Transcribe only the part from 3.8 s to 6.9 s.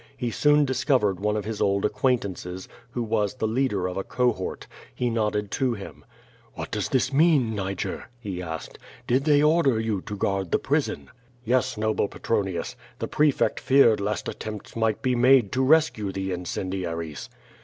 of a cohort. He nodded to him. "What docs